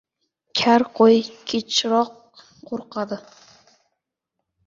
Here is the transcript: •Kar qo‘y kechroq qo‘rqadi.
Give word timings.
•Kar 0.59 0.83
qo‘y 0.99 1.19
kechroq 1.51 2.41
qo‘rqadi. 2.71 3.19